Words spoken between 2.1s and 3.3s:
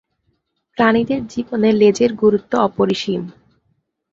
গুরুত্ব অপরিসীম।